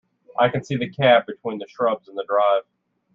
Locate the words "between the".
1.27-1.67